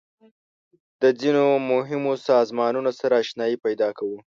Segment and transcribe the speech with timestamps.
[1.01, 4.17] د ځینو مهمو سازمانونو سره آشنایي پیدا کوو.